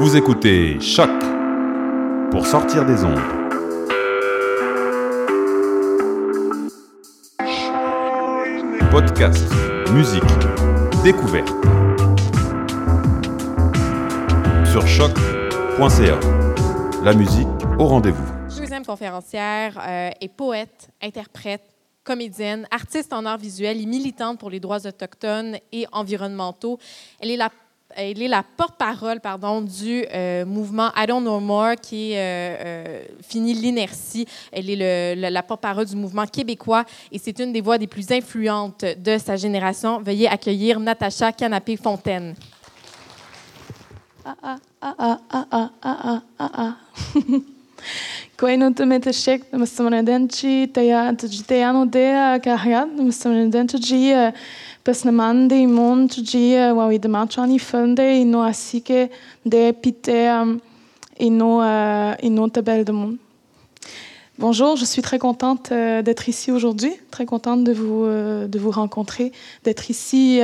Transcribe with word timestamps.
Vous 0.00 0.16
écoutez 0.16 0.78
Choc 0.80 1.10
pour 2.30 2.46
sortir 2.46 2.86
des 2.86 3.02
ondes. 3.02 3.18
Podcast, 8.92 9.44
musique, 9.92 10.22
découverte. 11.02 11.48
Sur 14.70 14.86
choc.ca. 14.86 16.20
La 17.02 17.12
musique 17.12 17.48
au 17.80 17.86
rendez-vous. 17.86 18.22
Deuxième 18.56 18.86
conférencière 18.86 19.80
euh, 19.84 20.10
est 20.20 20.28
poète, 20.28 20.90
interprète, 21.02 21.74
comédienne, 22.04 22.68
artiste 22.70 23.12
en 23.12 23.26
arts 23.26 23.38
visuels 23.38 23.80
et 23.80 23.86
militante 23.86 24.38
pour 24.38 24.50
les 24.50 24.60
droits 24.60 24.86
autochtones 24.86 25.58
et 25.72 25.86
environnementaux. 25.90 26.78
Elle 27.18 27.32
est 27.32 27.36
la 27.36 27.50
elle 28.00 28.22
est 28.22 28.28
la 28.28 28.44
porte-parole 28.44 29.18
du 29.64 30.04
euh, 30.14 30.46
mouvement 30.46 30.90
I 30.96 31.04
Don't 31.08 31.20
Know 31.20 31.40
More 31.40 31.74
qui 31.82 32.12
euh, 32.14 32.18
euh, 32.20 33.02
finit 33.22 33.54
l'inertie. 33.54 34.24
Elle 34.52 34.70
est 34.70 35.16
la 35.16 35.42
porte-parole 35.42 35.84
du 35.84 35.96
mouvement 35.96 36.24
québécois 36.24 36.84
et 37.10 37.18
c'est 37.18 37.36
une 37.40 37.52
des 37.52 37.60
voix 37.60 37.76
des 37.76 37.88
plus 37.88 38.08
influentes 38.12 38.84
de 38.84 39.18
sa 39.18 39.34
génération. 39.34 40.00
Veuillez 40.00 40.28
accueillir 40.28 40.78
Natacha 40.78 41.32
Canapé-Fontaine 41.32 42.36
i 56.92 56.98
de 56.98 57.58
funde 57.58 58.00
i 58.00 58.24
no 58.24 58.40
asike 58.42 59.10
de 59.44 59.72
pite 59.72 60.10
i 61.18 61.30
no. 61.30 61.60
Bonjour, 64.38 64.76
je 64.76 64.84
suis 64.84 65.02
très 65.02 65.18
contente 65.18 65.72
euh, 65.72 66.00
d'être 66.00 66.28
ici 66.28 66.52
aujourd'hui, 66.52 66.92
très 67.10 67.26
contente 67.26 67.64
de 67.64 67.72
vous, 67.72 68.04
euh, 68.04 68.46
de 68.46 68.58
vous 68.60 68.70
rencontrer, 68.70 69.32
d'être 69.64 69.90
ici 69.90 70.40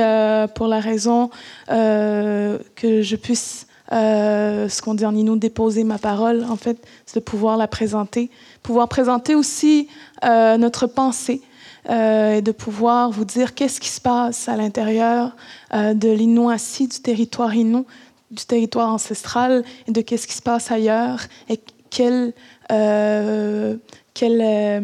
pour 0.53 0.67
la 0.67 0.79
raison 0.79 1.29
que 1.69 3.01
je 3.01 3.15
puisse, 3.15 3.67
ce 3.89 4.81
qu'on 4.81 4.95
dit 4.95 5.05
en 5.05 5.15
Inou, 5.15 5.37
déposer 5.37 5.85
ma 5.85 5.97
parole, 5.97 6.45
en 6.49 6.57
fait, 6.57 6.77
c'est 7.05 7.19
de 7.19 7.23
pouvoir 7.23 7.55
la 7.55 7.67
présenter, 7.67 8.29
pouvoir 8.63 8.89
présenter 8.89 9.33
aussi 9.33 9.87
notre 10.23 10.87
pensée, 10.87 11.41
euh, 11.89 12.35
et 12.35 12.41
de 12.41 12.51
pouvoir 12.51 13.11
vous 13.11 13.25
dire 13.25 13.53
qu'est-ce 13.53 13.79
qui 13.79 13.89
se 13.89 14.01
passe 14.01 14.49
à 14.49 14.55
l'intérieur 14.55 15.35
euh, 15.73 15.93
de 15.93 16.09
l'Inouassi, 16.09 16.87
du 16.87 16.99
territoire 16.99 17.53
Inou, 17.53 17.85
du 18.31 18.45
territoire 18.45 18.91
ancestral, 18.91 19.63
et 19.87 19.91
de 19.91 20.01
qu'est-ce 20.01 20.27
qui 20.27 20.33
se 20.33 20.41
passe 20.41 20.71
ailleurs, 20.71 21.21
et 21.49 21.59
quelle, 21.89 22.33
euh, 22.71 23.77
quelle, 24.13 24.41
euh, 24.41 24.81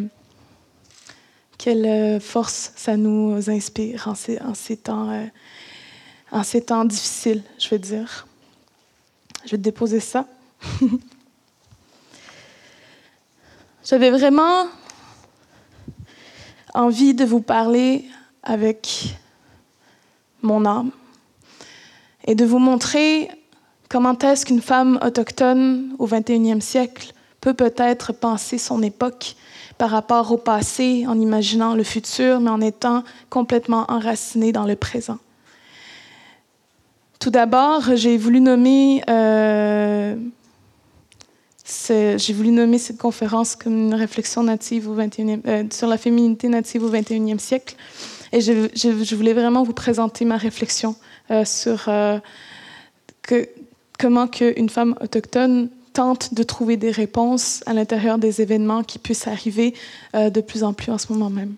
quelle 1.58 1.86
euh, 1.86 2.20
force 2.20 2.72
ça 2.76 2.98
nous 2.98 3.50
inspire 3.50 4.08
en 4.08 4.16
ces, 4.16 4.78
temps, 4.78 5.12
euh, 5.12 5.26
en 6.32 6.44
ces 6.44 6.62
temps 6.62 6.86
difficiles, 6.86 7.44
je 7.60 7.70
vais 7.70 7.80
dire. 7.80 8.28
Je 9.46 9.52
vais 9.52 9.58
te 9.58 9.64
déposer 9.64 10.00
ça. 10.00 10.28
J'avais 13.84 14.12
vraiment 14.12 14.68
envie 16.74 17.14
de 17.14 17.26
vous 17.26 17.42
parler 17.42 18.06
avec 18.44 19.16
mon 20.42 20.66
âme 20.66 20.92
et 22.26 22.36
de 22.36 22.46
vous 22.46 22.60
montrer 22.60 23.30
comment 23.90 24.18
est-ce 24.18 24.46
qu'une 24.46 24.62
femme 24.62 25.00
autochtone 25.06 25.96
au 26.00 26.08
21e 26.08 26.62
siècle 26.62 27.14
peut 27.42 27.54
peut-être 27.54 28.14
penser 28.14 28.58
son 28.58 28.82
époque 28.84 29.36
par 29.78 29.90
rapport 29.90 30.32
au 30.32 30.38
passé 30.38 31.06
en 31.08 31.20
imaginant 31.20 31.74
le 31.74 31.84
futur, 31.84 32.40
mais 32.40 32.52
en 32.52 32.62
étant 32.62 33.04
complètement 33.30 33.86
enracinée 33.90 34.52
dans 34.52 34.66
le 34.66 34.76
présent. 34.76 35.18
Tout 37.20 37.32
d'abord, 37.32 37.82
j'ai 37.96 38.18
voulu 38.18 38.42
nommer 38.42 39.04
euh, 39.10 40.16
j'ai 42.18 42.34
voulu 42.34 42.52
nommer 42.52 42.78
cette 42.78 42.98
conférence 42.98 43.56
comme 43.56 43.74
une 43.74 43.94
réflexion 43.94 44.44
native 44.44 44.90
au 44.90 44.96
21e, 44.96 45.42
euh, 45.48 45.64
sur 45.72 45.88
la 45.88 45.98
féminité 45.98 46.48
native 46.48 46.84
au 46.84 46.90
21e 46.90 47.40
siècle. 47.40 47.76
Et 48.34 48.42
je, 48.42 49.16
voulais 49.16 49.34
vraiment 49.34 49.64
vous 49.64 49.74
présenter 49.74 50.26
ma 50.26 50.38
réflexion 50.38 50.96
euh, 51.32 51.44
sur 51.46 51.88
euh, 51.88 52.20
comment 54.00 54.28
que 54.28 54.58
une 54.58 54.70
femme 54.70 54.96
autochtone 55.02 55.70
tente 55.94 56.34
de 56.34 56.44
trouver 56.44 56.78
des 56.78 56.92
réponses 56.92 57.62
à 57.66 57.74
l'intérieur 57.74 58.18
des 58.18 58.42
événements 58.42 58.84
qui 58.84 58.98
puissent 58.98 59.28
arriver 59.28 59.74
de 60.14 60.42
plus 60.42 60.64
en 60.64 60.72
plus 60.72 60.90
en 60.90 60.98
ce 60.98 61.12
moment 61.12 61.30
même. 61.30 61.56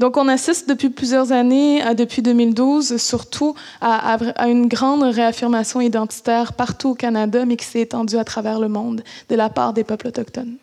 Donc, 0.00 0.16
on 0.16 0.28
assiste 0.28 0.68
depuis 0.68 0.90
plusieurs 0.90 1.32
années, 1.32 1.82
depuis 1.94 2.22
2012, 2.22 2.96
surtout 2.96 3.54
à, 3.80 4.18
une 4.46 4.66
grande 4.66 5.02
réaffirmation 5.02 5.80
identitaire 5.80 6.52
partout 6.52 6.90
au 6.90 6.94
Canada, 6.94 7.44
mais 7.44 7.56
qui 7.56 7.64
s'est 7.64 7.80
étendue 7.80 8.16
à 8.16 8.24
travers 8.24 8.58
le 8.58 8.68
monde 8.68 9.02
de 9.28 9.34
la 9.34 9.48
part 9.48 9.72
des 9.72 9.84
peuples 9.84 10.08
autochtones. 10.08 10.56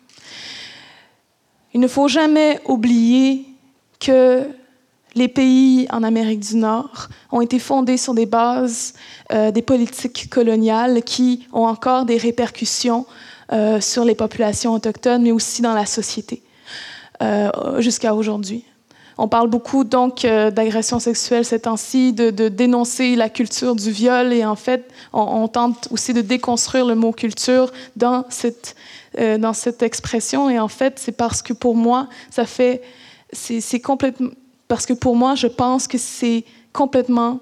Il 1.74 1.80
ne 1.80 1.88
faut 1.88 2.08
jamais 2.08 2.60
oublier 2.66 3.46
que 3.98 4.46
les 5.14 5.28
pays 5.28 5.86
en 5.90 6.02
Amérique 6.02 6.40
du 6.40 6.56
Nord 6.56 7.08
ont 7.30 7.40
été 7.40 7.58
fondés 7.58 7.96
sur 7.96 8.14
des 8.14 8.26
bases 8.26 8.94
euh, 9.32 9.50
des 9.50 9.62
politiques 9.62 10.28
coloniales 10.30 11.02
qui 11.02 11.46
ont 11.52 11.66
encore 11.66 12.04
des 12.04 12.16
répercussions 12.16 13.06
euh, 13.52 13.80
sur 13.80 14.04
les 14.04 14.14
populations 14.14 14.72
autochtones, 14.72 15.22
mais 15.22 15.32
aussi 15.32 15.62
dans 15.62 15.74
la 15.74 15.86
société 15.86 16.42
euh, 17.22 17.80
jusqu'à 17.80 18.14
aujourd'hui. 18.14 18.64
On 19.22 19.28
parle 19.28 19.48
beaucoup 19.48 19.84
donc 19.84 20.24
euh, 20.24 20.50
d'agression 20.50 20.98
sexuelle 20.98 21.44
ces 21.44 21.60
temps-ci, 21.60 22.12
de, 22.12 22.30
de, 22.30 22.48
dénoncer 22.48 23.14
la 23.14 23.28
culture 23.28 23.76
du 23.76 23.92
viol 23.92 24.32
et 24.32 24.44
en 24.44 24.56
fait, 24.56 24.90
on, 25.12 25.20
on, 25.20 25.46
tente 25.46 25.86
aussi 25.92 26.12
de 26.12 26.22
déconstruire 26.22 26.84
le 26.86 26.96
mot 26.96 27.12
culture 27.12 27.70
dans 27.94 28.24
cette, 28.30 28.74
euh, 29.20 29.38
dans 29.38 29.52
cette 29.52 29.80
expression. 29.84 30.50
Et 30.50 30.58
en 30.58 30.66
fait, 30.66 30.98
c'est 30.98 31.12
parce 31.12 31.40
que 31.40 31.52
pour 31.52 31.76
moi, 31.76 32.08
ça 32.30 32.46
fait, 32.46 32.82
c'est 33.32 33.78
complètement, 33.78 34.30
parce 34.66 34.86
que 34.86 34.92
pour 34.92 35.14
moi, 35.14 35.36
je 35.36 35.46
pense 35.46 35.86
que 35.86 35.98
c'est 35.98 36.44
complètement 36.72 37.38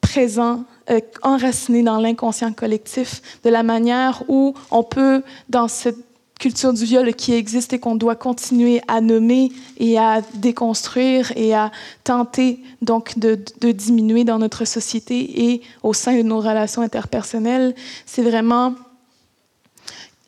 présent, 0.00 0.64
euh, 0.88 1.00
enraciné 1.20 1.82
dans 1.82 1.98
l'inconscient 1.98 2.54
collectif, 2.54 3.20
de 3.44 3.50
la 3.50 3.62
manière 3.62 4.22
où 4.28 4.54
on 4.70 4.82
peut, 4.82 5.22
dans 5.50 5.68
cette 5.68 6.05
culture 6.38 6.72
du 6.72 6.84
viol 6.84 7.14
qui 7.14 7.32
existe 7.32 7.72
et 7.72 7.78
qu'on 7.78 7.96
doit 7.96 8.16
continuer 8.16 8.82
à 8.88 9.00
nommer 9.00 9.50
et 9.78 9.98
à 9.98 10.20
déconstruire 10.34 11.32
et 11.36 11.54
à 11.54 11.70
tenter 12.04 12.60
donc 12.82 13.18
de, 13.18 13.38
de, 13.60 13.72
diminuer 13.72 14.24
dans 14.24 14.38
notre 14.38 14.64
société 14.64 15.50
et 15.50 15.62
au 15.82 15.94
sein 15.94 16.16
de 16.16 16.22
nos 16.22 16.40
relations 16.40 16.82
interpersonnelles, 16.82 17.74
c'est 18.04 18.22
vraiment, 18.22 18.74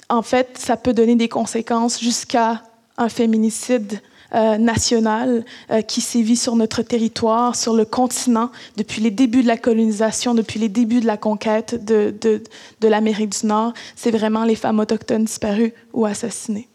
en 0.08 0.22
fait, 0.22 0.56
ça 0.58 0.76
peut 0.76 0.94
donner 0.94 1.14
des 1.14 1.28
conséquences 1.28 2.00
jusqu'à 2.00 2.62
un 2.96 3.08
féminicide 3.08 4.00
euh, 4.34 4.58
national 4.58 5.44
euh, 5.70 5.80
qui 5.80 6.00
sévit 6.00 6.36
sur 6.36 6.54
notre 6.54 6.82
territoire, 6.82 7.56
sur 7.56 7.74
le 7.74 7.84
continent, 7.84 8.50
depuis 8.76 9.00
les 9.00 9.10
débuts 9.10 9.42
de 9.42 9.48
la 9.48 9.56
colonisation, 9.56 10.34
depuis 10.34 10.60
les 10.60 10.68
débuts 10.68 11.00
de 11.00 11.06
la 11.06 11.16
conquête 11.16 11.82
de, 11.84 12.14
de, 12.20 12.42
de 12.80 12.88
l'Amérique 12.88 13.40
du 13.40 13.46
Nord. 13.46 13.72
C'est 13.96 14.10
vraiment 14.10 14.44
les 14.44 14.56
femmes 14.56 14.80
autochtones 14.80 15.24
disparues 15.24 15.72
ou 15.94 16.04
assassinées. 16.04 16.68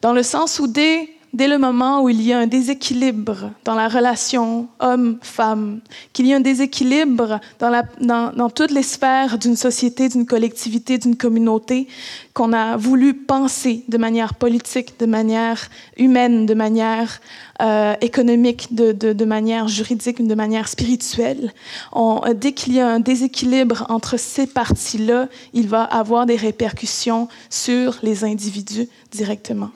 Dans 0.00 0.12
le 0.12 0.24
sens 0.24 0.58
où 0.58 0.66
dès 0.66 1.10
dès 1.32 1.48
le 1.48 1.58
moment 1.58 2.02
où 2.02 2.08
il 2.08 2.20
y 2.20 2.32
a 2.32 2.38
un 2.38 2.46
déséquilibre 2.46 3.50
dans 3.64 3.74
la 3.74 3.88
relation 3.88 4.68
homme-femme, 4.80 5.80
qu'il 6.12 6.26
y 6.26 6.32
a 6.32 6.36
un 6.36 6.40
déséquilibre 6.40 7.40
dans, 7.58 7.70
la, 7.70 7.84
dans, 8.00 8.32
dans 8.32 8.50
toutes 8.50 8.70
les 8.70 8.82
sphères 8.82 9.38
d'une 9.38 9.56
société, 9.56 10.08
d'une 10.08 10.26
collectivité, 10.26 10.98
d'une 10.98 11.16
communauté, 11.16 11.88
qu'on 12.34 12.52
a 12.52 12.76
voulu 12.76 13.14
penser 13.14 13.84
de 13.88 13.98
manière 13.98 14.34
politique, 14.34 14.98
de 14.98 15.06
manière 15.06 15.68
humaine, 15.96 16.46
de 16.46 16.54
manière 16.54 17.20
euh, 17.62 17.94
économique, 18.00 18.74
de, 18.74 18.92
de, 18.92 19.12
de, 19.12 19.24
manière 19.24 19.68
juridique, 19.68 20.26
de 20.26 20.34
manière 20.34 20.68
spirituelle. 20.68 21.52
On, 21.92 22.20
dès 22.34 22.52
qu'il 22.52 22.74
y 22.74 22.80
a 22.80 22.88
un 22.88 23.00
déséquilibre 23.00 23.86
entre 23.88 24.18
ces 24.18 24.46
parties-là, 24.46 25.28
il 25.54 25.68
va 25.68 25.84
avoir 25.84 26.26
des 26.26 26.36
répercussions 26.36 27.28
sur 27.50 27.98
les 28.02 28.24
individus 28.24 28.88
directement 29.10 29.70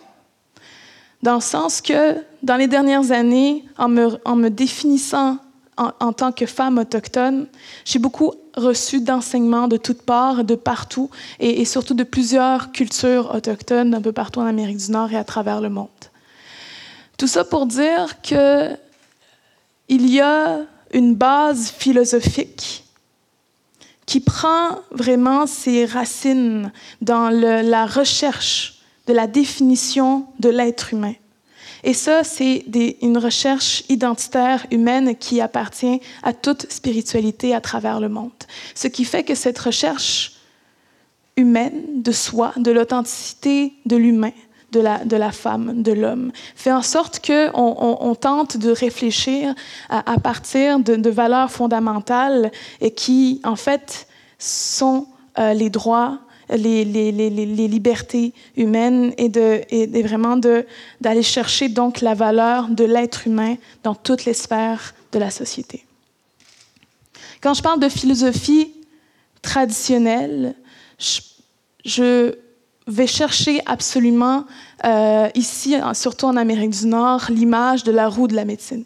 dans 1.23 1.37
le 1.37 1.41
sens 1.41 1.81
que 1.81 2.17
dans 2.43 2.57
les 2.57 2.69
dernières 2.69 3.11
années, 3.11 3.65
en 3.79 3.89
me, 3.89 4.49
définissant 4.49 5.39
en, 5.77 6.13
tant 6.13 6.33
que 6.33 6.47
femme 6.47 6.79
autochtone, 6.79 7.47
j'ai 7.85 7.99
beaucoup 7.99 8.33
reçu 8.55 9.01
d'enseignements 9.01 9.69
de 9.69 9.77
toutes 9.77 10.03
parts, 10.03 10.45
de 10.45 10.55
partout, 10.55 11.11
et, 11.39 11.65
surtout 11.65 11.95
de 11.95 12.05
plusieurs 12.05 12.73
cultures 12.73 13.35
autochtones 13.35 13.95
un 13.95 14.01
peu 14.01 14.13
partout 14.13 14.41
en 14.41 14.47
Amérique 14.47 14.79
du 14.79 14.91
Nord 14.91 15.13
et 15.13 15.17
à 15.17 15.25
travers 15.25 15.61
le 15.61 15.69
monde. 15.69 15.89
Tout 17.19 17.27
ça 17.27 17.45
pour 17.45 17.67
dire 17.67 18.23
que 18.23 18.71
il 19.89 20.11
y 20.11 20.21
a 20.21 20.61
une 20.93 21.15
base 21.15 21.71
philosophique 21.71 22.85
qui 24.07 24.21
prend 24.21 24.81
vraiment 24.91 25.47
ses 25.47 25.85
racines 25.85 26.73
dans 27.03 27.29
la 27.31 27.87
recherche 27.87 28.76
de 29.07 29.13
la 29.13 29.27
définition 29.27 30.27
de 30.41 30.49
l'être 30.49 30.93
humain. 30.93 31.15
Et 31.85 31.95
ça, 31.95 32.25
c'est 32.25 32.65
une 33.03 33.19
recherche 33.19 33.85
identitaire 33.89 34.67
humaine 34.71 35.15
qui 35.15 35.41
appartient 35.41 36.01
à 36.23 36.33
toute 36.33 36.71
spiritualité 36.71 37.55
à 37.55 37.61
travers 37.61 38.01
le 38.01 38.09
monde. 38.09 38.33
Ce 38.75 38.89
qui 38.89 39.05
fait 39.05 39.23
que 39.23 39.35
cette 39.35 39.59
recherche 39.59 40.33
humaine 41.37 42.03
de 42.03 42.13
soi, 42.13 42.53
de 42.57 42.73
l'authenticité 42.73 43.75
de 43.85 43.97
l'humain, 43.97 44.33
de 44.73 44.81
la, 44.81 45.05
de 45.05 45.17
la, 45.17 45.33
femme, 45.33 45.83
de 45.83 45.93
l'homme, 45.93 46.33
fait 46.57 46.73
en 46.73 46.83
sorte 46.83 47.25
qu'on 47.25 47.53
on, 47.55 48.15
tente 48.15 48.57
de 48.57 48.71
réfléchir 48.71 49.55
à, 49.89 50.19
partir 50.19 50.81
de, 50.81 51.11
valeurs 51.11 51.51
fondamentales 51.51 52.51
et 52.81 52.91
qui, 52.91 53.41
en 53.45 53.57
fait, 53.57 54.09
sont 54.39 55.07
euh, 55.39 55.55
les 55.55 55.71
droits 55.71 56.19
les, 56.49 56.85
libertés 56.85 58.33
humaines 58.57 59.13
et, 59.19 59.29
de, 59.29 60.03
vraiment 60.03 60.37
d'aller 60.37 61.23
chercher 61.23 61.69
donc 61.69 62.01
la 62.01 62.15
valeur 62.15 62.69
de 62.69 62.85
l'être 62.85 63.27
humain 63.27 63.57
dans 63.83 63.95
toutes 63.95 64.25
les 64.25 64.35
sphères 64.35 64.95
de 65.13 65.19
la 65.19 65.31
société. 65.31 65.85
Quand 67.41 67.55
je 67.55 67.63
parle 67.63 67.81
de 67.81 67.89
philosophie 67.89 68.73
traditionnelle, 69.43 70.55
je, 70.99 71.21
je 71.85 72.35
vais 72.87 73.07
chercher 73.07 73.61
absolument 73.67 74.45
euh, 74.85 75.29
ici, 75.35 75.75
surtout 75.95 76.27
en 76.27 76.37
Amérique 76.37 76.71
du 76.71 76.87
Nord, 76.87 77.27
l'image 77.29 77.85
de 77.85 77.93
la 77.93 78.09
roue 78.09 78.29
de 78.29 78.35
la 78.35 78.45
médecine. 78.45 78.85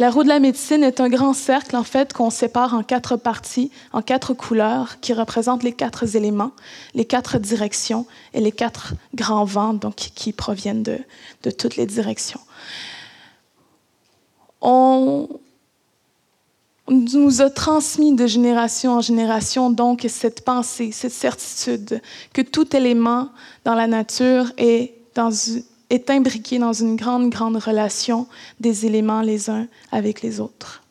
La 0.00 0.10
roue 0.10 0.22
de 0.22 0.28
la 0.28 0.40
médecine 0.40 0.82
est 0.82 0.98
un 0.98 1.10
grand 1.10 1.34
cercle, 1.34 1.76
en 1.76 1.84
fait, 1.84 2.14
qu'on 2.14 2.30
sépare 2.30 2.72
en 2.72 2.82
quatre 2.82 3.18
parties, 3.18 3.70
en 3.92 4.00
quatre 4.00 4.32
couleurs, 4.32 4.98
qui 5.00 5.12
représentent 5.12 5.62
les 5.62 5.74
quatre 5.74 6.16
éléments, 6.16 6.52
les 6.94 7.04
quatre 7.04 7.38
directions 7.38 8.06
et 8.32 8.40
les 8.40 8.50
quatre 8.50 8.94
grands 9.14 9.44
vents, 9.44 9.74
donc, 9.74 9.96
qui 9.96 10.32
proviennent 10.32 10.82
de, 10.82 11.00
de 11.42 11.50
toutes 11.50 11.76
les 11.76 11.84
directions. 11.84 12.40
On 14.62 15.28
nous 16.88 17.42
a 17.42 17.50
transmis 17.50 18.14
de 18.14 18.26
génération 18.26 18.94
en 18.94 19.02
génération, 19.02 19.68
donc, 19.68 20.06
cette 20.08 20.46
pensée, 20.46 20.92
cette 20.92 21.12
certitude 21.12 22.00
que 22.32 22.40
tout 22.40 22.74
élément 22.74 23.28
dans 23.66 23.74
la 23.74 23.86
nature 23.86 24.50
est 24.56 24.94
dans 25.14 25.30
est 25.90 26.08
imbriqué 26.08 26.58
dans 26.58 26.72
une 26.72 26.96
grande, 26.96 27.30
grande 27.30 27.56
relation 27.56 28.26
des 28.60 28.86
éléments 28.86 29.22
les 29.22 29.50
uns 29.50 29.66
avec 29.92 30.22
les 30.22 30.40
autres. 30.40 30.82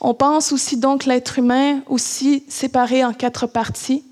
On 0.00 0.12
pense 0.12 0.52
aussi 0.52 0.76
donc 0.76 1.06
l'être 1.06 1.38
humain 1.38 1.80
aussi 1.88 2.44
séparé 2.48 3.04
en 3.04 3.14
quatre 3.14 3.46
parties, 3.46 4.04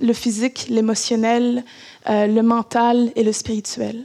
le 0.00 0.12
physique, 0.12 0.66
l'émotionnel, 0.68 1.64
euh, 2.08 2.26
le 2.26 2.42
mental 2.42 3.10
et 3.16 3.24
le 3.24 3.32
spirituel. 3.32 4.04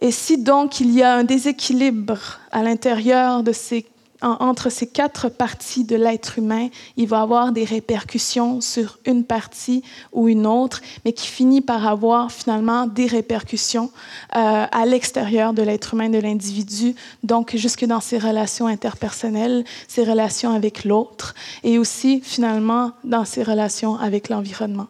Et 0.00 0.12
si 0.12 0.38
donc 0.38 0.80
il 0.80 0.92
y 0.92 1.02
a 1.02 1.14
un 1.14 1.24
déséquilibre 1.24 2.38
à 2.52 2.62
l'intérieur 2.62 3.42
de 3.42 3.52
ces 3.52 3.86
entre 4.24 4.70
ces 4.70 4.86
quatre 4.86 5.28
parties 5.28 5.84
de 5.84 5.96
l'être 5.96 6.38
humain, 6.38 6.68
il 6.96 7.06
va 7.06 7.20
avoir 7.20 7.52
des 7.52 7.64
répercussions 7.64 8.60
sur 8.60 8.98
une 9.04 9.24
partie 9.24 9.82
ou 10.12 10.28
une 10.28 10.46
autre, 10.46 10.80
mais 11.04 11.12
qui 11.12 11.26
finit 11.26 11.60
par 11.60 11.86
avoir 11.86 12.32
finalement 12.32 12.86
des 12.86 13.06
répercussions 13.06 13.90
euh, 14.34 14.66
à 14.70 14.86
l'extérieur 14.86 15.52
de 15.52 15.62
l'être 15.62 15.94
humain, 15.94 16.08
de 16.08 16.18
l'individu, 16.18 16.94
donc 17.22 17.54
jusque 17.56 17.84
dans 17.84 18.00
ses 18.00 18.18
relations 18.18 18.66
interpersonnelles, 18.66 19.64
ses 19.88 20.04
relations 20.04 20.54
avec 20.54 20.84
l'autre, 20.84 21.34
et 21.62 21.78
aussi 21.78 22.20
finalement 22.22 22.92
dans 23.04 23.24
ses 23.24 23.42
relations 23.42 23.96
avec 23.96 24.28
l'environnement. 24.28 24.86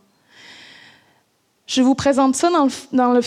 Je 1.66 1.82
vous 1.82 1.94
présente 1.94 2.36
ça 2.36 2.50
dans 2.50 2.64
le, 2.64 2.70
dans 2.92 3.12
le 3.12 3.20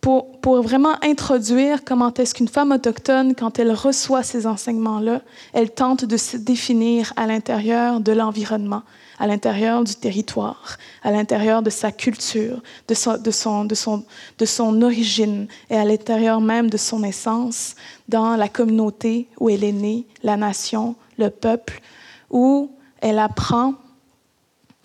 pour, 0.00 0.40
pour, 0.40 0.62
vraiment 0.62 0.96
introduire 1.02 1.84
comment 1.84 2.12
est-ce 2.14 2.34
qu'une 2.34 2.48
femme 2.48 2.72
autochtone, 2.72 3.34
quand 3.34 3.58
elle 3.58 3.72
reçoit 3.72 4.22
ces 4.22 4.46
enseignements-là, 4.46 5.20
elle 5.52 5.70
tente 5.70 6.04
de 6.04 6.16
se 6.16 6.38
définir 6.38 7.12
à 7.16 7.26
l'intérieur 7.26 8.00
de 8.00 8.12
l'environnement, 8.12 8.82
à 9.18 9.26
l'intérieur 9.26 9.84
du 9.84 9.94
territoire, 9.94 10.78
à 11.02 11.10
l'intérieur 11.10 11.62
de 11.62 11.68
sa 11.68 11.92
culture, 11.92 12.62
de 12.88 12.94
son, 12.94 13.18
de, 13.18 13.30
son, 13.30 13.64
de, 13.66 13.74
son, 13.74 14.04
de 14.38 14.44
son 14.46 14.80
origine 14.80 15.46
et 15.68 15.76
à 15.76 15.84
l'intérieur 15.84 16.40
même 16.40 16.70
de 16.70 16.78
son 16.78 17.04
essence 17.04 17.74
dans 18.08 18.36
la 18.36 18.48
communauté 18.48 19.28
où 19.38 19.50
elle 19.50 19.64
est 19.64 19.72
née, 19.72 20.06
la 20.22 20.38
nation, 20.38 20.96
le 21.18 21.28
peuple, 21.28 21.82
où 22.30 22.70
elle 23.02 23.18
apprend 23.18 23.74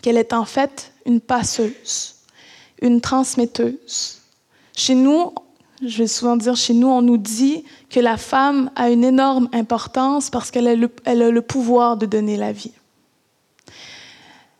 qu'elle 0.01 0.17
est 0.17 0.33
en 0.33 0.45
fait 0.45 0.91
une 1.05 1.21
passeuse, 1.21 2.15
une 2.81 2.99
transmetteuse 2.99 4.21
chez 4.75 4.95
nous, 4.95 5.31
je 5.81 5.97
vais 5.99 6.07
souvent 6.07 6.35
dire 6.35 6.55
chez 6.55 6.73
nous, 6.73 6.87
on 6.87 7.01
nous 7.01 7.17
dit 7.17 7.63
que 7.89 7.99
la 7.99 8.17
femme 8.17 8.71
a 8.75 8.89
une 8.89 9.03
énorme 9.03 9.49
importance 9.53 10.29
parce 10.29 10.51
qu'elle 10.51 10.67
a, 10.67 10.75
le 10.75 11.41
pouvoir 11.41 11.97
de 11.97 12.05
donner 12.05 12.37
la 12.37 12.51
vie. 12.51 12.73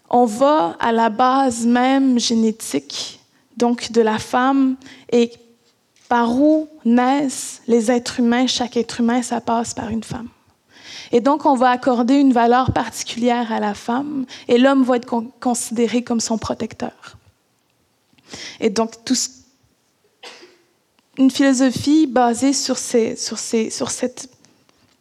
On 0.10 0.26
va 0.26 0.78
à 0.80 0.92
la 0.92 1.10
base 1.10 1.66
même 1.66 2.20
génétique, 2.20 3.20
donc 3.58 3.92
de 3.92 4.02
la 4.02 4.20
femme, 4.20 4.76
et 5.12 5.32
par 6.08 6.40
où 6.40 6.68
naissent 6.86 7.62
les 7.68 7.92
êtres 7.92 8.20
humains, 8.20 8.48
chaque 8.48 8.78
être 8.78 9.00
humain, 9.00 9.22
ça 9.22 9.42
passe 9.42 9.74
par 9.74 9.90
une 9.90 10.04
femme. 10.04 10.30
Et 11.12 11.22
donc, 11.22 11.46
on 11.46 11.56
va 11.56 11.70
accorder 11.70 12.16
une 12.16 12.34
valeur 12.34 12.72
particulière 12.72 13.52
à 13.52 13.60
la 13.60 13.74
femme, 13.74 14.26
et 14.48 14.58
l'homme 14.58 14.84
va 14.84 14.98
être 14.98 15.24
considéré 15.40 16.04
comme 16.04 16.20
son 16.20 16.38
protecteur. 16.38 17.18
Et 18.60 18.70
donc, 18.70 19.04
tout, 19.04 19.16
une 21.18 21.32
philosophie 21.32 22.08
basée 22.08 22.54
sur, 22.54 22.78
ces, 22.78 23.16
sur, 23.16 23.38
ces, 23.38 23.70
sur 23.70 23.90
cette 23.90 24.30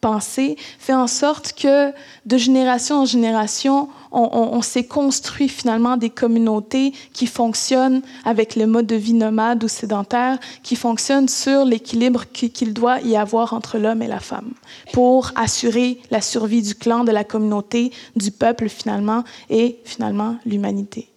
pensée 0.04 0.58
fait 0.78 0.92
en 0.92 1.06
sorte 1.06 1.54
que 1.54 1.90
de 2.26 2.36
génération 2.36 3.00
en 3.00 3.04
génération, 3.06 3.88
on, 4.12 4.60
s'est 4.60 4.84
construit 4.84 5.48
finalement 5.48 5.96
des 5.96 6.10
communautés 6.10 6.92
qui 7.14 7.26
fonctionnent 7.26 8.02
avec 8.26 8.54
le 8.54 8.66
mode 8.66 8.86
de 8.86 8.96
vie 8.96 9.14
nomade 9.14 9.64
ou 9.64 9.68
sédentaire, 9.68 10.38
qui 10.62 10.76
fonctionnent 10.76 11.28
sur 11.28 11.64
l'équilibre 11.64 12.26
qu'il 12.30 12.74
doit 12.74 13.00
y 13.00 13.16
avoir 13.16 13.54
entre 13.54 13.78
l'homme 13.78 14.02
et 14.02 14.06
la 14.06 14.20
femme, 14.20 14.52
pour 14.92 15.32
assurer 15.36 15.98
la 16.10 16.20
survie 16.20 16.62
du 16.62 16.74
clan, 16.74 17.02
de 17.04 17.10
la 17.10 17.24
communauté, 17.24 17.90
du 18.14 18.30
peuple 18.30 18.68
finalement, 18.68 19.24
et 19.48 19.78
finalement 19.84 20.36
l'humanité. 20.44 21.08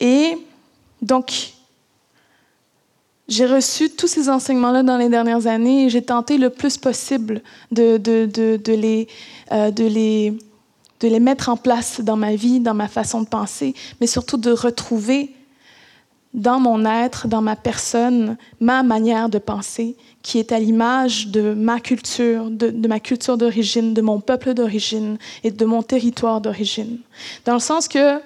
Et 0.00 0.36
donc, 1.00 1.52
j'ai 3.28 3.46
reçu 3.46 3.90
tous 3.90 4.06
ces 4.06 4.28
enseignements-là 4.28 4.82
dans 4.82 4.96
les 4.96 5.08
dernières 5.08 5.46
années 5.46 5.86
et 5.86 5.90
j'ai 5.90 6.02
tenté 6.02 6.38
le 6.38 6.50
plus 6.50 6.78
possible 6.78 7.42
euh, 7.76 7.98
de, 7.98 9.84
les, 9.86 11.20
mettre 11.20 11.48
en 11.48 11.56
place 11.56 12.00
dans 12.00 12.16
ma 12.16 12.36
vie, 12.36 12.60
dans 12.60 12.74
ma 12.74 12.88
façon 12.88 13.22
de 13.22 13.28
penser, 13.28 13.74
mais 14.00 14.06
surtout 14.06 14.36
de 14.36 14.50
retrouver 14.50 15.32
dans 16.34 16.60
mon 16.60 16.84
être, 16.84 17.28
dans 17.28 17.40
ma 17.40 17.56
personne, 17.56 18.36
ma 18.60 18.82
manière 18.82 19.28
de 19.28 19.38
penser, 19.38 19.96
qui 20.22 20.38
est 20.38 20.52
à 20.52 20.58
l'image 20.58 21.28
de 21.28 21.54
ma 21.54 21.80
culture, 21.80 22.50
de 22.50 22.88
ma 22.88 23.00
culture 23.00 23.38
d'origine, 23.38 23.94
de 23.94 24.02
mon 24.02 24.20
peuple 24.20 24.52
d'origine 24.52 25.16
et 25.42 25.50
de 25.50 25.64
mon 25.64 25.82
territoire 25.82 26.40
d'origine. 26.40 26.98
Dans 27.46 27.54
le 27.54 27.60
sens 27.60 27.88
que 27.88 28.20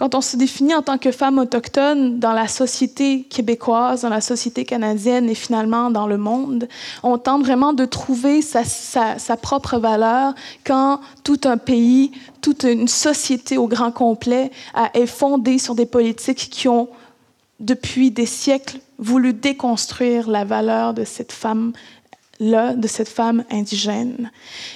quand 0.00 0.14
on 0.14 0.22
se 0.22 0.38
définit 0.38 0.74
en 0.74 0.80
tant 0.80 0.96
que 0.96 1.12
femme 1.12 1.38
autochtone 1.38 2.18
dans 2.18 2.32
la 2.32 2.48
société 2.48 3.24
québécoise, 3.24 4.00
dans 4.00 4.08
la 4.08 4.22
société 4.22 4.64
canadienne 4.64 5.28
et 5.28 5.34
finalement 5.34 5.90
dans 5.90 6.06
le 6.06 6.16
monde, 6.16 6.68
on 7.02 7.18
tente 7.18 7.44
vraiment 7.44 7.74
de 7.74 7.84
trouver 7.84 8.40
sa, 8.40 9.36
propre 9.36 9.76
valeur 9.76 10.32
quand 10.64 11.00
tout 11.22 11.40
un 11.44 11.58
pays, 11.58 12.12
toute 12.40 12.62
une 12.62 12.88
société 12.88 13.58
au 13.58 13.66
grand 13.66 13.92
complet 13.92 14.50
est 14.94 15.04
fondée 15.04 15.58
sur 15.58 15.74
des 15.74 15.84
politiques 15.84 16.48
qui 16.50 16.66
ont, 16.66 16.88
depuis 17.58 18.10
des 18.10 18.24
siècles, 18.24 18.78
voulu 18.98 19.34
déconstruire 19.34 20.30
la 20.30 20.46
valeur 20.46 20.94
de 20.94 21.04
cette 21.04 21.32
femme 21.32 21.74
là 22.42 22.72
de 22.72 22.88
cette 22.88 23.10
femme 23.10 23.44
indigène. 23.50 24.30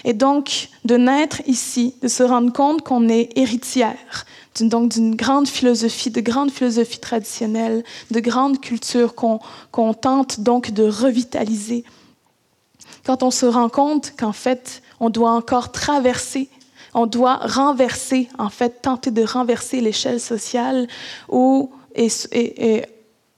Et 0.04 0.12
donc, 0.12 0.68
de 0.84 0.98
naître 0.98 1.40
ici, 1.46 1.94
de 2.02 2.08
se 2.08 2.22
rendre 2.22 2.52
compte 2.52 2.82
qu'on 2.82 3.08
est 3.08 3.30
héritière 3.36 4.26
donc 4.60 4.92
d'une 4.92 5.16
grande 5.16 5.48
philosophie, 5.48 6.10
de 6.10 6.20
grande 6.20 6.50
philosophie 6.50 7.00
traditionnelle, 7.00 7.82
de 8.10 8.20
grande 8.20 8.60
culture 8.60 9.14
qu'on 9.14 9.94
tente 9.94 10.40
donc 10.40 10.70
de 10.70 10.84
revitaliser. 10.84 11.84
Quand 13.04 13.22
on 13.22 13.30
se 13.30 13.46
rend 13.46 13.68
compte 13.68 14.12
qu'en 14.16 14.32
fait, 14.32 14.82
on 15.00 15.10
doit 15.10 15.32
encore 15.32 15.72
traverser, 15.72 16.48
on 16.94 17.06
doit 17.06 17.36
renverser, 17.36 18.28
en 18.38 18.50
fait, 18.50 18.82
tenter 18.82 19.10
de 19.10 19.24
renverser 19.24 19.80
l'échelle 19.80 20.20
sociale 20.20 20.86
où, 21.28 21.70
et, 21.96 22.84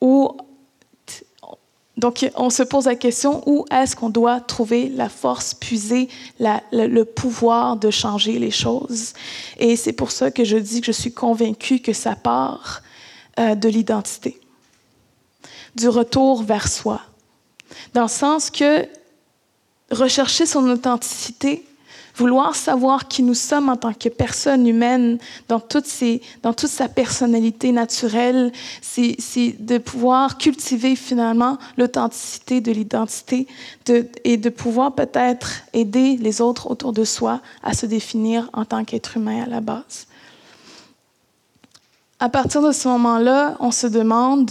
où 0.01 0.37
donc, 1.97 2.31
on 2.35 2.51
se 2.51 2.63
pose 2.63 2.85
la 2.85 2.95
question 2.95 3.43
où 3.47 3.65
est-ce 3.71 3.97
qu'on 3.97 4.11
doit 4.11 4.41
trouver 4.41 4.91
la 4.91 5.09
force, 5.09 5.55
puiser 5.55 6.09
le, 6.39 7.03
pouvoir 7.05 7.77
de 7.77 7.91
changer 7.91 8.39
les 8.39 8.51
choses? 8.51 9.15
Et 9.57 9.77
c'est 9.77 9.95
pour 9.95 10.11
ça 10.11 10.31
que 10.31 10.45
je 10.45 10.59
dis 10.59 10.81
que 10.81 10.87
je 10.87 10.93
suis 10.93 11.13
convaincue 11.13 11.79
que 11.79 11.95
ça 11.95 12.15
part 12.15 12.83
euh, 13.39 13.55
de 13.55 13.69
l'identité, 13.71 14.39
du 15.75 15.89
retour 15.89 16.43
vers 16.43 16.69
soi. 16.69 17.01
Dans 17.95 18.03
le 18.03 18.09
sens 18.09 18.51
que 18.51 18.87
rechercher 19.91 20.45
son 20.45 20.69
authenticité, 20.69 21.65
vouloir 22.17 22.57
savoir 22.57 23.09
qui 23.09 23.23
nous 23.23 23.35
sommes 23.35 23.69
en 23.69 23.77
tant 23.77 23.93
que 23.93 24.09
personne 24.09 24.67
humaine 24.67 25.19
dans, 25.49 25.61
toute 25.61 25.87
sa 25.87 26.89
personnalité 26.89 27.73
naturelle, 27.73 28.53
c'est 28.81 29.17
de 29.59 29.79
pouvoir 29.79 30.39
cultiver 30.39 30.97
finalement 30.97 31.59
l'authenticité 31.77 32.61
de 32.63 32.73
l'identité 32.73 33.47
et 34.25 34.37
de 34.39 34.49
pouvoir 34.49 34.95
peut-être 34.95 35.51
aider 35.75 36.17
les 36.17 36.41
autres 36.41 36.71
autour 36.71 36.93
de 36.93 37.05
soi 37.05 37.41
à 37.63 37.75
se 37.75 37.85
définir 37.85 38.49
en 38.55 38.65
tant 38.65 38.85
qu'être 38.85 39.19
humain 39.19 39.43
à 39.43 39.47
la 39.47 39.61
base. 39.61 40.07
À 42.19 42.31
partir 42.31 42.63
de 42.63 42.73
ce 42.73 42.89
moment-là, 42.89 43.57
on 43.61 43.71
se 43.71 43.87
demande, 43.87 44.51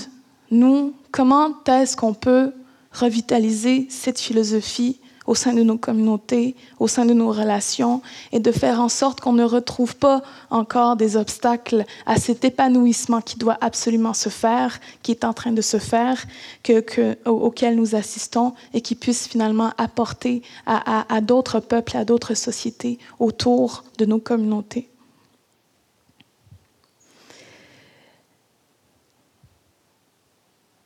nous, 0.51 0.93
comment 1.11 1.49
est-ce 1.65 1.97
qu'on 1.97 2.13
peut 2.13 2.51
revitaliser 2.91 3.87
cette 3.89 4.19
philosophie 4.19 4.99
au 5.27 5.35
sein 5.35 5.53
de 5.53 5.63
nos 5.63 5.77
communautés, 5.77 6.55
au 6.79 6.87
sein 6.87 7.05
de 7.05 7.13
nos 7.13 7.31
relations, 7.31 8.01
et 8.31 8.39
de 8.39 8.51
faire 8.51 8.79
en 8.79 8.89
sorte 8.89 9.19
qu'on 9.21 9.33
ne 9.33 9.43
retrouve 9.43 9.95
pas 9.95 10.21
encore 10.49 10.95
des 10.95 11.17
obstacles 11.17 11.85
à 12.05 12.17
cet 12.17 12.45
épanouissement 12.45 13.21
qui 13.21 13.37
doit 13.37 13.57
absolument 13.61 14.13
se 14.13 14.29
faire, 14.29 14.79
qui 15.01 15.11
est 15.11 15.23
en 15.23 15.33
train 15.33 15.51
de 15.51 15.61
se 15.61 15.77
faire, 15.77 16.25
que, 16.63 16.79
que, 16.79 17.17
auquel 17.25 17.75
nous 17.75 17.95
assistons, 17.95 18.53
et 18.73 18.81
qui 18.81 18.95
puisse 18.95 19.27
finalement 19.27 19.71
apporter 19.77 20.41
à, 20.65 21.13
à 21.13 21.21
d'autres 21.21 21.59
peuples, 21.59 21.97
à 21.97 22.05
d'autres 22.05 22.33
sociétés 22.33 22.99
autour 23.19 23.83
de 23.97 24.05
nos 24.05 24.19
communautés. 24.19 24.89